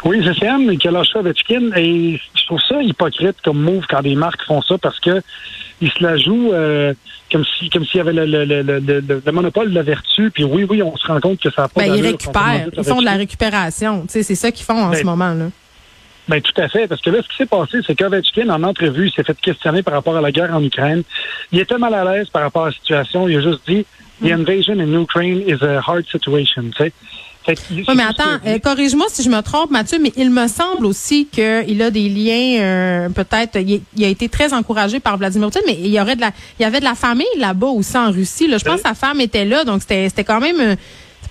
Oui, 0.04 0.24
GCM 0.24 0.78
qui 0.78 0.88
a 0.88 0.92
lâché 0.92 1.18
Ovechkin 1.18 1.72
et 1.76 2.20
je 2.36 2.46
trouve 2.46 2.60
ça 2.68 2.82
hypocrite 2.82 3.38
comme 3.44 3.62
move 3.62 3.86
quand 3.90 4.02
des 4.02 4.16
marques 4.16 4.44
font 4.46 4.62
ça 4.62 4.78
parce 4.78 5.00
que 5.00 5.22
ils 5.82 5.92
se 5.92 6.02
la 6.04 6.18
jouent 6.18 6.52
euh, 6.54 6.94
comme 7.32 7.44
si 7.58 7.70
comme 7.70 7.86
s'il 7.86 7.98
y 7.98 8.02
avait 8.02 8.14
le, 8.14 8.26
le, 8.26 8.46
le, 8.46 8.62
le, 8.62 8.80
le- 8.80 9.22
le 9.26 9.32
monopole 9.32 9.70
de 9.70 9.76
la 9.76 9.84
vertu. 9.84 10.32
Puis 10.32 10.44
oui, 10.44 10.66
oui, 10.70 10.82
on 10.82 10.96
se 10.98 11.06
rend 11.08 11.20
compte 11.20 11.40
que 11.40 11.50
ça 11.52 11.66
a 11.66 11.68
pas 11.68 11.82
Ben, 11.82 11.94
ils 11.96 12.02
récupèrent. 12.12 12.68
Ils 12.78 12.84
font 12.84 13.00
de 13.02 13.06
la 13.06 13.14
récupération. 13.14 14.06
C'est 14.08 14.24
ça 14.24 14.52
qu'ils 14.52 14.66
font 14.66 14.82
en 14.82 14.90
Ben, 14.92 14.98
ce 15.00 15.04
moment, 15.04 15.34
là. 15.34 15.46
Ben 16.28 16.42
tout 16.42 16.60
à 16.60 16.68
fait, 16.70 16.88
parce 16.88 17.02
que 17.02 17.12
là, 17.12 17.20
ce 17.22 17.28
qui 17.30 17.36
s'est 17.36 17.46
passé, 17.46 17.78
c'est 17.86 17.94
qu'Ovechkin, 17.94 18.50
en 18.50 18.64
entrevue, 18.64 19.10
il 19.10 19.12
s'est 19.12 19.24
fait 19.24 19.40
questionner 19.40 19.84
par 19.84 19.94
rapport 19.94 20.18
à 20.18 20.22
la 20.22 20.32
guerre 20.32 20.56
en 20.56 20.64
Ukraine. 20.64 21.04
Il 21.52 21.60
était 21.60 21.78
mal 21.78 21.94
à 21.94 22.04
l'aise 22.04 22.30
par 22.30 22.42
rapport 22.42 22.64
à 22.64 22.68
la 22.68 22.72
situation. 22.72 23.28
Il 23.30 23.38
a 23.38 23.42
juste 23.42 23.62
dit 23.68 23.86
The 24.24 24.32
invasion 24.32 24.80
in 24.80 24.92
Ukraine 25.00 25.44
is 25.48 25.64
a 25.64 25.82
hard 25.86 26.04
situation. 26.12 26.64
Tu 26.76 26.84
sais. 26.84 26.84
Fait 26.84 26.92
qu'il- 26.92 27.25
Oui, 27.48 27.84
mais 27.96 28.04
attends, 28.04 28.40
euh, 28.46 28.60
corrige-moi 28.60 29.06
si 29.10 29.22
je 29.24 29.30
me 29.30 29.42
trompe, 29.42 29.72
Mathieu, 29.72 30.00
mais 30.02 30.12
il 30.18 30.30
me 30.32 30.48
semble 30.48 30.86
aussi 30.86 31.28
qu'il 31.32 31.82
a 31.82 31.92
des 31.92 32.10
liens, 32.10 32.60
euh, 32.62 33.10
peut-être, 33.10 33.58
il, 33.60 33.82
il 33.96 34.04
a 34.04 34.08
été 34.08 34.30
très 34.30 34.54
encouragé 34.54 35.00
par 35.00 35.18
Vladimir 35.18 35.48
Poutine, 35.50 35.62
mais 35.68 35.78
il 35.80 35.88
y 35.92 36.00
aurait 36.00 36.16
de 36.16 36.22
la, 36.22 36.32
il 36.60 36.64
y 36.64 36.66
avait 36.66 36.80
de 36.80 36.86
la 36.86 36.96
famille 36.96 37.26
là-bas 37.38 37.68
aussi 37.68 37.98
en 37.98 38.12
Russie. 38.12 38.48
Là. 38.48 38.58
Je 38.58 38.64
pense 38.66 38.82
que 38.82 38.88
sa 38.88 38.96
femme 38.96 39.22
était 39.22 39.46
là, 39.46 39.64
donc 39.64 39.82
c'était, 39.82 40.10
c'était 40.10 40.24
quand 40.24 40.40
même, 40.40 40.60
euh, 40.60 40.76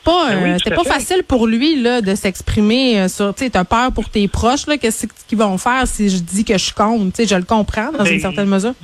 pas, 0.05 0.29
Ben 0.29 0.41
oui, 0.43 0.51
euh, 0.51 0.57
c'était 0.59 0.77
pas 0.77 0.83
fait. 0.85 0.91
facile 0.91 1.23
pour 1.27 1.47
lui 1.47 1.81
là 1.81 2.03
de 2.03 2.15
s'exprimer 2.15 3.01
euh, 3.01 3.09
sur, 3.09 3.35
tu 3.35 3.45
sais, 3.45 3.51
t'as 3.51 3.65
peur 3.65 3.91
pour 3.91 4.11
tes 4.11 4.29
proches 4.29 4.67
là, 4.67 4.77
qu'est-ce 4.77 5.07
qu'ils 5.27 5.39
vont 5.39 5.57
faire 5.57 5.87
si 5.87 6.11
je 6.11 6.19
dis 6.19 6.45
que 6.45 6.59
je 6.59 6.75
compte, 6.75 7.15
tu 7.15 7.23
sais, 7.23 7.29
je 7.29 7.35
le 7.37 7.45
comprends 7.45 7.91
dans 7.91 8.05
Ben, 8.05 8.13
une 8.13 8.21
certaine 8.21 8.49
mesure. 8.49 8.75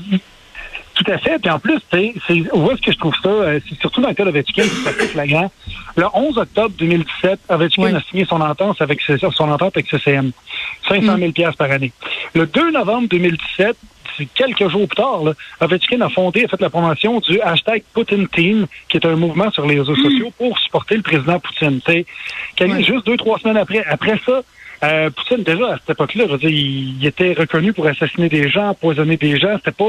Tout 1.01 1.13
à 1.13 1.19
fait. 1.19 1.39
Puis 1.39 1.51
en 1.51 1.59
plus, 1.59 1.79
tu 1.91 2.13
c'est 2.27 2.53
où 2.53 2.71
est-ce 2.71 2.83
que 2.83 2.93
je 2.93 2.99
trouve 2.99 3.15
ça? 3.23 3.29
euh, 3.31 3.61
c'est 3.67 3.81
surtout 3.81 4.03
dans 4.03 4.09
le 4.09 4.15
cas 4.15 4.25
d'Ovechkin, 4.25 4.65
c'est 4.65 4.91
assez 4.91 5.09
flagrant. 5.09 5.51
Le 5.97 6.05
11 6.13 6.37
octobre 6.37 6.75
2017, 6.79 7.41
Ovechkin 7.49 7.95
a 7.95 8.03
signé 8.03 8.27
son 8.27 8.41
entente 8.41 8.83
avec 8.83 9.01
son 9.01 9.51
entente 9.51 9.77
avec 9.77 9.89
CCM. 9.89 10.33
500 10.89 11.17
000 11.17 11.33
piastres 11.33 11.57
par 11.57 11.71
année. 11.71 11.93
Le 12.35 12.47
2 12.47 12.73
novembre 12.73 13.09
2017, 13.09 13.77
c'est 13.77 13.77
quelques 14.27 14.69
jours 14.69 14.87
plus 14.89 14.97
tard, 14.97 15.23
là, 15.25 15.33
Ovechkin 15.61 16.01
a 16.01 16.09
fondé, 16.09 16.45
a 16.45 16.49
fait 16.49 16.61
la 16.61 16.71
promotion 16.71 17.21
du 17.21 17.41
hashtag 17.41 17.83
Putin 17.95 18.25
Team, 18.33 18.67
qui 18.89 18.97
est 18.97 19.07
un 19.07 19.17
mouvement 19.17 19.51
sur 19.51 19.67
les 19.67 19.79
réseaux 19.79 19.97
sociaux 19.97 20.31
pour 20.39 20.59
supporter 20.59 20.97
le 20.97 21.03
président 21.03 21.39
Poutine. 21.39 21.81
Ouais. 21.89 22.83
Juste 22.83 23.07
deux, 23.07 23.17
trois 23.17 23.39
semaines 23.39 23.57
après. 23.57 23.85
Après 23.87 24.19
ça, 24.27 24.43
euh, 24.83 25.11
Poutine, 25.11 25.43
déjà, 25.45 25.73
à 25.75 25.79
cette 25.79 25.91
époque-là, 25.91 26.25
je 26.27 26.33
veux 26.33 26.39
dire, 26.39 26.51
il, 26.51 27.01
il 27.01 27.07
était 27.07 27.35
reconnu 27.35 27.73
pour 27.73 27.87
assassiner 27.87 28.29
des 28.29 28.49
gens, 28.49 28.69
empoisonner 28.71 29.17
des 29.17 29.39
gens. 29.39 29.57
C'était 29.57 29.73
pas, 29.73 29.85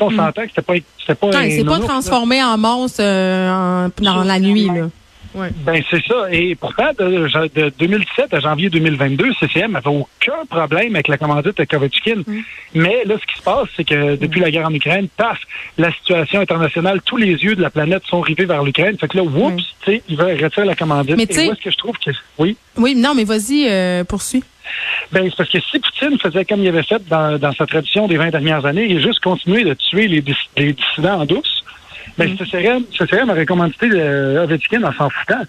on 0.00 0.10
s'entend 0.10 0.42
que 0.42 0.48
c'était 0.48 0.62
pas, 0.62 0.74
c'était 1.00 1.14
pas 1.14 1.26
Ouais, 1.28 1.50
s'est 1.50 1.64
pas 1.64 1.78
là. 1.78 1.84
transformé 1.84 2.42
en 2.42 2.58
monstre 2.58 3.00
euh, 3.02 3.50
en- 3.50 3.90
dans 4.02 4.24
la 4.24 4.38
nuit 4.38 4.66
là. 4.66 4.88
Ouais. 5.36 5.50
Ben, 5.66 5.82
c'est 5.90 6.02
ça. 6.06 6.28
Et 6.32 6.54
pourtant, 6.54 6.90
de, 6.98 7.28
de 7.54 7.72
2017 7.78 8.32
à 8.34 8.40
janvier 8.40 8.70
2022, 8.70 9.32
CCM 9.38 9.76
avait 9.76 9.88
aucun 9.88 10.44
problème 10.48 10.94
avec 10.94 11.08
la 11.08 11.18
commandite 11.18 11.56
de 11.58 11.64
Kovachkin. 11.64 12.22
Mm. 12.26 12.40
Mais 12.74 13.04
là, 13.04 13.14
ce 13.20 13.26
qui 13.26 13.38
se 13.38 13.42
passe, 13.42 13.68
c'est 13.76 13.84
que 13.84 14.16
depuis 14.16 14.40
la 14.40 14.50
guerre 14.50 14.66
en 14.66 14.72
Ukraine, 14.74 15.08
paf, 15.16 15.38
la 15.76 15.92
situation 15.92 16.40
internationale, 16.40 17.00
tous 17.04 17.18
les 17.18 17.32
yeux 17.32 17.54
de 17.54 17.62
la 17.62 17.70
planète 17.70 18.02
sont 18.08 18.20
rivés 18.22 18.46
vers 18.46 18.62
l'Ukraine. 18.64 18.96
Fait 18.98 19.08
que 19.08 19.16
là, 19.18 19.22
oups, 19.24 19.36
Mm. 19.54 19.56
tu 19.56 19.64
sais, 19.92 20.02
il 20.08 20.16
va 20.16 20.24
retirer 20.26 20.64
la 20.66 20.74
commandite. 20.74 21.16
Mais 21.16 21.24
Et 21.24 21.48
où 21.48 21.52
est-ce 21.52 21.60
que 21.62 21.70
je 21.70 21.76
trouve 21.76 21.96
que... 21.98 22.10
Oui? 22.38 22.56
Oui, 22.76 22.94
non, 22.94 23.14
mais 23.14 23.24
vas-y, 23.24 23.66
euh, 23.68 24.04
poursuis. 24.04 24.42
Ben, 25.12 25.24
c'est 25.30 25.36
parce 25.36 25.50
que 25.50 25.60
si 25.60 25.78
Poutine 25.78 26.18
faisait 26.18 26.44
comme 26.44 26.60
il 26.62 26.68
avait 26.68 26.82
fait 26.82 27.06
dans, 27.08 27.38
dans 27.38 27.52
sa 27.52 27.66
tradition 27.66 28.08
des 28.08 28.16
20 28.16 28.30
dernières 28.30 28.66
années, 28.66 28.86
il 28.88 28.96
a 28.96 29.00
juste 29.00 29.20
continué 29.20 29.62
de 29.64 29.74
tuer 29.74 30.08
les 30.08 30.20
dissidents 30.22 31.20
en 31.20 31.24
douce, 31.24 31.62
Mais 32.18 32.34
ce 32.38 32.44
serait, 32.44 32.78
ce 32.92 33.06
serait 33.06 33.24
ma 33.24 33.34
recommandité 33.34 33.88
de 33.88 34.38
Ovechkin 34.38 34.82
en 34.82 34.92
s'en 34.92 35.10
foutant. 35.10 35.42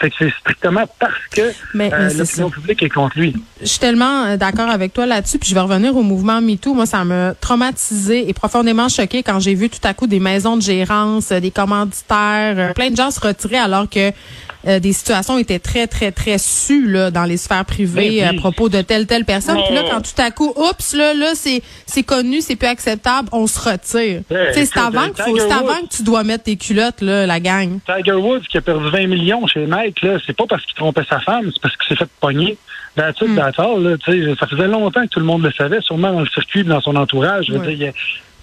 Fait 0.00 0.10
que 0.10 0.16
c'est 0.18 0.32
strictement 0.40 0.84
parce 0.98 1.12
que 1.30 1.52
Mais- 1.72 1.92
euh, 1.92 2.08
mais 2.08 2.14
l'opinion 2.14 2.50
publique 2.50 2.82
est 2.82 2.88
contre 2.88 3.16
lui. 3.16 3.32
Je 3.60 3.66
suis 3.66 3.78
tellement 3.78 4.24
euh, 4.24 4.36
d'accord 4.36 4.68
avec 4.68 4.92
toi 4.92 5.06
là-dessus, 5.06 5.38
puis 5.38 5.48
je 5.48 5.54
vais 5.54 5.60
revenir 5.60 5.96
au 5.96 6.02
mouvement 6.02 6.40
MeToo. 6.40 6.74
Moi, 6.74 6.84
ça 6.86 7.04
m'a 7.04 7.34
traumatisé 7.34 8.28
et 8.28 8.32
profondément 8.34 8.88
choqué 8.88 9.22
quand 9.22 9.38
j'ai 9.38 9.54
vu 9.54 9.70
tout 9.70 9.78
à 9.86 9.94
coup 9.94 10.08
des 10.08 10.18
maisons 10.18 10.56
de 10.56 10.62
gérance, 10.62 11.30
euh, 11.30 11.38
des 11.38 11.52
commanditaires, 11.52 12.54
euh, 12.58 12.72
plein 12.72 12.90
de 12.90 12.96
gens 12.96 13.10
se 13.10 13.20
retirer 13.20 13.58
alors 13.58 13.88
que 13.88 14.10
euh, 14.66 14.78
des 14.80 14.94
situations 14.94 15.36
étaient 15.38 15.58
très, 15.58 15.86
très, 15.86 16.10
très 16.10 16.38
sues 16.38 16.88
là, 16.88 17.10
dans 17.10 17.24
les 17.24 17.36
sphères 17.36 17.66
privées 17.66 18.20
oui. 18.20 18.22
à 18.22 18.32
propos 18.32 18.68
de 18.70 18.80
telle, 18.80 19.06
telle 19.06 19.26
personne. 19.26 19.58
Puis 19.66 19.74
là, 19.74 19.82
quand 19.90 20.00
tout 20.00 20.22
à 20.22 20.30
coup, 20.30 20.52
oups, 20.56 20.94
là, 20.94 21.12
là, 21.12 21.32
c'est, 21.34 21.62
c'est 21.86 22.02
connu, 22.02 22.40
c'est 22.40 22.56
plus 22.56 22.68
acceptable, 22.68 23.28
on 23.32 23.46
se 23.46 23.58
retire. 23.60 24.22
Sais, 24.30 24.64
c'est 24.64 24.78
avant, 24.78 25.02
euh, 25.02 25.08
qu'il 25.10 25.24
faut, 25.24 25.52
avant 25.52 25.82
que 25.82 25.94
tu 25.94 26.02
dois 26.02 26.13
mettre 26.22 26.44
tes 26.44 26.56
culottes, 26.56 27.00
là, 27.00 27.26
la 27.26 27.40
gang. 27.40 27.78
Tiger 27.84 28.12
Woods 28.12 28.42
qui 28.48 28.58
a 28.58 28.60
perdu 28.60 28.88
20 28.90 29.06
millions 29.08 29.46
chez 29.48 29.66
Nike, 29.66 30.02
là, 30.02 30.18
c'est 30.24 30.36
pas 30.36 30.44
parce 30.48 30.64
qu'il 30.64 30.74
trompait 30.76 31.04
sa 31.08 31.18
femme, 31.20 31.50
c'est 31.52 31.60
parce 31.60 31.76
qu'il 31.76 31.88
s'est 31.88 32.04
fait 32.04 32.10
pogner. 32.20 32.56
That's 32.96 33.20
it, 33.22 33.28
Hmm. 33.30 33.34
that's 33.36 33.58
all, 33.58 33.82
là, 33.82 33.96
ça 34.38 34.46
faisait 34.46 34.68
longtemps 34.68 35.02
que 35.02 35.08
tout 35.10 35.18
le 35.18 35.26
monde 35.26 35.42
le 35.42 35.50
savait, 35.50 35.80
sûrement 35.80 36.12
dans 36.12 36.20
le 36.20 36.28
circuit, 36.28 36.62
dans 36.62 36.80
son 36.80 36.94
entourage. 36.94 37.46
Je 37.48 37.54
veux 37.54 37.74
dire, 37.74 37.92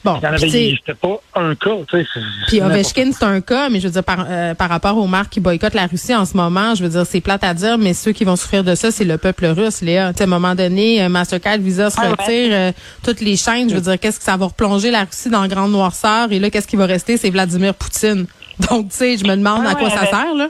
Bon, 0.03 0.19
il 0.19 0.79
pas 0.99 1.19
un 1.35 1.53
cas, 1.53 1.69
tu 1.87 1.97
sais. 1.99 2.07
c'est- 2.13 2.19
Puis 2.47 2.61
Ovechkin, 2.61 3.11
c'est 3.11 3.23
un 3.23 3.39
cas, 3.39 3.69
mais 3.69 3.79
je 3.79 3.87
veux 3.87 3.93
dire, 3.93 4.03
par, 4.03 4.25
euh, 4.27 4.55
par 4.55 4.69
rapport 4.69 4.97
aux 4.97 5.05
marques 5.05 5.29
qui 5.33 5.39
boycottent 5.39 5.75
la 5.75 5.85
Russie 5.85 6.15
en 6.15 6.25
ce 6.25 6.35
moment, 6.35 6.73
je 6.73 6.83
veux 6.83 6.89
dire, 6.89 7.05
c'est 7.05 7.21
plate 7.21 7.43
à 7.43 7.53
dire, 7.53 7.77
mais 7.77 7.93
ceux 7.93 8.11
qui 8.11 8.23
vont 8.23 8.35
souffrir 8.35 8.63
de 8.63 8.73
ça, 8.73 8.89
c'est 8.91 9.03
le 9.05 9.17
peuple 9.19 9.45
russe, 9.45 9.81
Léa. 9.81 10.11
Tu 10.11 10.17
sais, 10.17 10.23
à 10.23 10.27
un 10.27 10.29
moment 10.29 10.55
donné, 10.55 11.03
euh, 11.03 11.09
Mastercard, 11.09 11.59
Visa 11.59 11.89
se 11.91 11.97
Ah 11.99 12.05
ouais. 12.05 12.09
retire, 12.11 12.49
euh, 12.51 12.71
toutes 13.03 13.21
les 13.21 13.37
chaînes, 13.37 13.69
je 13.69 13.75
veux 13.75 13.81
dire, 13.81 13.99
qu'est-ce 13.99 14.17
que 14.17 14.25
ça 14.25 14.37
va 14.37 14.47
replonger 14.47 14.89
la 14.89 15.01
Russie 15.03 15.29
dans 15.29 15.41
la 15.41 15.47
grande 15.47 15.71
noirceur? 15.71 16.31
Et 16.31 16.39
là, 16.39 16.49
qu'est-ce 16.49 16.67
qui 16.67 16.77
va 16.77 16.87
rester? 16.87 17.17
C'est 17.17 17.29
Vladimir 17.29 17.75
Poutine. 17.75 18.25
Donc, 18.71 18.89
tu 18.89 18.97
sais, 18.97 19.17
je 19.17 19.23
me 19.25 19.35
demande 19.35 19.61
Ah 19.67 19.71
à 19.71 19.75
quoi 19.75 19.83
ouais, 19.87 19.89
ça 19.93 20.01
mais- 20.01 20.09
sert, 20.09 20.33
là. 20.35 20.47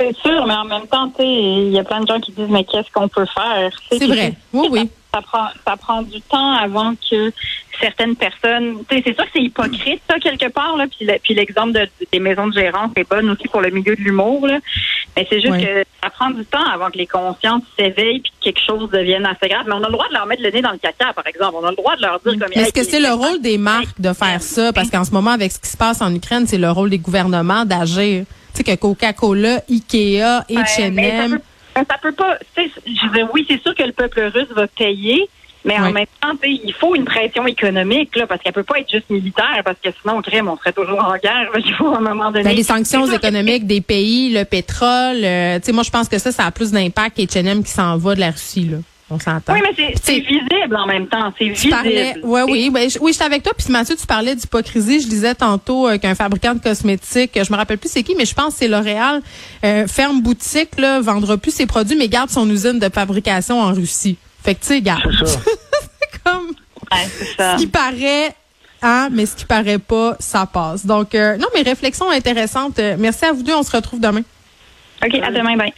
C'est 0.00 0.16
sûr, 0.16 0.46
mais 0.46 0.54
en 0.54 0.64
même 0.64 0.86
temps, 0.88 1.08
tu 1.10 1.22
sais, 1.22 1.28
il 1.28 1.70
y 1.70 1.78
a 1.78 1.84
plein 1.84 2.00
de 2.00 2.08
gens 2.08 2.18
qui 2.18 2.32
disent 2.32 2.48
mais 2.48 2.64
qu'est-ce 2.64 2.90
qu'on 2.92 3.06
peut 3.08 3.26
faire? 3.26 3.70
C'est 3.90 4.06
vrai. 4.06 4.34
Oui, 4.52 4.66
oui. 4.70 4.90
Ça, 5.14 5.20
ça 5.20 5.22
prend 5.22 5.46
ça 5.64 5.76
prend 5.76 6.02
du 6.02 6.20
temps 6.22 6.54
avant 6.54 6.94
que 6.94 7.30
certaines 7.80 8.16
personnes. 8.16 8.78
C'est 8.90 9.02
sûr 9.14 9.24
que 9.24 9.30
c'est 9.34 9.42
hypocrite 9.42 10.00
ça 10.08 10.18
quelque 10.18 10.48
part 10.48 10.76
là. 10.76 10.86
Puis 10.86 11.06
le- 11.06 11.18
puis 11.22 11.34
l'exemple 11.34 11.72
de- 11.72 11.88
des 12.12 12.18
maisons 12.20 12.46
de 12.48 12.52
gérance 12.54 12.90
est 12.96 13.08
bonne 13.08 13.28
aussi 13.30 13.48
pour 13.48 13.60
le 13.60 13.70
milieu 13.70 13.96
de 13.96 14.00
l'humour 14.00 14.46
là. 14.46 14.58
Mais 15.16 15.26
c'est 15.28 15.40
juste 15.40 15.58
que 15.58 15.84
ça 16.02 16.10
prend 16.10 16.30
du 16.30 16.44
temps 16.44 16.64
avant 16.72 16.90
que 16.90 16.98
les 16.98 17.06
consciences 17.06 17.62
s'éveillent 17.78 18.20
puis 18.20 18.32
que 18.40 18.44
quelque 18.44 18.60
chose 18.64 18.90
devienne 18.90 19.26
assez 19.26 19.48
grave. 19.48 19.64
Mais 19.66 19.74
on 19.74 19.82
a 19.82 19.86
le 19.86 19.92
droit 19.92 20.08
de 20.08 20.14
leur 20.14 20.26
mettre 20.26 20.42
le 20.42 20.50
nez 20.50 20.62
dans 20.62 20.70
le 20.72 20.78
caca, 20.78 21.12
par 21.12 21.26
exemple. 21.26 21.54
On 21.60 21.64
a 21.66 21.70
le 21.70 21.76
droit 21.76 21.96
de 21.96 22.02
leur 22.02 22.20
dire 22.20 22.38
comme. 22.38 22.52
Est-ce 22.52 22.72
que 22.72 22.82
c'est 22.84 23.00
le 23.00 23.12
rôle 23.12 23.40
des 23.40 23.58
marques 23.58 24.00
de 24.00 24.12
faire 24.12 24.40
ça? 24.42 24.72
Parce 24.72 24.90
qu'en 24.90 25.04
ce 25.04 25.10
moment, 25.12 25.30
avec 25.32 25.52
ce 25.52 25.58
qui 25.58 25.68
se 25.68 25.76
passe 25.76 26.00
en 26.02 26.14
Ukraine, 26.14 26.46
c'est 26.46 26.58
le 26.58 26.70
rôle 26.70 26.90
des 26.90 26.98
gouvernements 26.98 27.64
d'agir. 27.64 28.24
Tu 28.54 28.58
sais, 28.58 28.64
que 28.64 28.74
Coca-Cola, 28.80 29.60
Ikea, 29.70 30.44
H&M, 30.50 31.38
ça 31.74 31.84
peut 32.02 32.12
pas. 32.12 32.36
Je 32.56 33.06
veux 33.06 33.12
dire, 33.14 33.28
oui, 33.32 33.46
c'est 33.48 33.60
sûr 33.62 33.74
que 33.74 33.82
le 33.82 33.92
peuple 33.92 34.20
russe 34.34 34.48
va 34.54 34.66
payer, 34.66 35.26
mais 35.64 35.78
en 35.78 35.90
même 35.92 36.06
temps, 36.20 36.32
il 36.44 36.72
faut 36.72 36.94
une 36.94 37.04
pression 37.04 37.46
économique 37.46 38.16
là, 38.16 38.26
parce 38.26 38.42
qu'elle 38.42 38.52
peut 38.52 38.62
pas 38.62 38.78
être 38.80 38.90
juste 38.90 39.08
militaire, 39.10 39.62
parce 39.64 39.78
que 39.82 39.90
sinon, 40.02 40.20
crème, 40.22 40.48
on 40.48 40.56
serait 40.56 40.72
toujours 40.72 40.98
en 41.04 41.12
guerre. 41.16 41.50
Il 41.64 41.72
faut 41.74 41.92
à 41.94 41.98
un 41.98 42.00
moment 42.00 42.30
donné. 42.30 42.44
Ben, 42.44 42.56
les 42.56 42.62
sanctions 42.62 43.06
économiques 43.10 43.66
des 43.66 43.80
pays, 43.80 44.32
le 44.32 44.44
pétrole, 44.44 45.20
euh, 45.22 45.58
tu 45.58 45.66
sais, 45.66 45.72
moi 45.72 45.82
je 45.84 45.90
pense 45.90 46.08
que 46.08 46.18
ça, 46.18 46.32
ça 46.32 46.44
a 46.46 46.50
plus 46.50 46.72
d'impact 46.72 47.16
qu'H&M 47.26 47.62
qui 47.62 47.70
s'en 47.70 47.96
va 47.96 48.14
de 48.14 48.20
la 48.20 48.30
Russie, 48.30 48.64
là. 48.70 48.78
On 49.10 49.18
s'entend. 49.18 49.52
Oui, 49.52 49.60
mais 49.62 49.94
c'est- 50.02 50.20
visible 50.20 50.74
en 50.74 50.86
même 50.86 51.06
temps. 51.06 51.30
C'est 51.38 51.44
Tu 51.44 51.50
visible. 51.52 51.70
parlais, 51.70 52.14
ouais, 52.22 52.42
oui, 52.44 52.70
ben, 52.70 52.88
je- 52.88 52.98
oui, 52.98 53.12
j'étais 53.12 53.24
avec 53.26 53.42
toi. 53.42 53.52
Puis 53.54 53.66
Mathieu, 53.70 53.94
tu 53.94 54.06
parlais 54.06 54.34
d'hypocrisie. 54.34 55.00
Je 55.02 55.06
disais 55.06 55.34
tantôt 55.34 55.86
euh, 55.86 55.98
qu'un 55.98 56.14
fabricant 56.14 56.54
de 56.54 56.60
cosmétiques, 56.60 57.32
je 57.34 57.52
me 57.52 57.58
rappelle 57.58 57.76
plus 57.76 57.90
c'est 57.90 58.02
qui, 58.04 58.14
mais 58.16 58.24
je 58.24 58.32
pense 58.34 58.54
que 58.54 58.60
c'est 58.60 58.68
L'Oréal, 58.68 59.20
euh, 59.66 59.86
ferme 59.86 60.22
boutique, 60.22 60.78
là, 60.78 61.00
vendra 61.00 61.36
plus 61.36 61.50
ses 61.52 61.66
produits, 61.66 61.96
mais 61.96 62.08
garde 62.08 62.30
son 62.30 62.48
usine 62.48 62.78
de 62.78 62.88
fabrication 62.88 63.60
en 63.60 63.74
Russie. 63.74 64.16
Fait 64.42 64.54
que 64.54 64.60
tu 64.60 64.66
sais, 64.68 64.80
garde. 64.82 65.02
C'est 65.20 65.26
ça. 65.26 65.40
Comme 66.24 66.48
Ouais, 66.92 67.08
c'est 67.18 67.36
ça. 67.36 67.56
ce 67.56 67.62
qui 67.62 67.66
paraît, 67.68 68.34
hein, 68.82 69.08
mais 69.10 69.24
ce 69.26 69.34
qui 69.36 69.44
paraît 69.46 69.78
pas, 69.78 70.16
ça 70.20 70.44
passe. 70.46 70.84
Donc, 70.84 71.14
euh, 71.14 71.36
non, 71.38 71.48
mais 71.54 71.62
réflexion 71.62 72.10
intéressante. 72.10 72.78
Euh, 72.78 72.96
Merci 72.98 73.24
à 73.24 73.32
vous 73.32 73.42
deux. 73.42 73.54
On 73.54 73.62
se 73.62 73.70
retrouve 73.74 74.00
demain. 74.00 74.22
OK, 75.04 75.14
à 75.22 75.30
demain, 75.30 75.56
bye. 75.56 75.72